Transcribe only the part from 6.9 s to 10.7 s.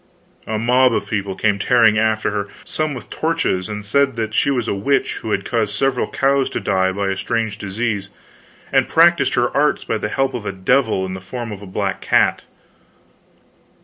by a strange disease, and practiced her arts by help of a